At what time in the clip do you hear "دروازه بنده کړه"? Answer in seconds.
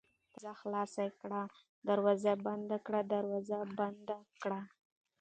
1.89-2.99, 3.13-4.61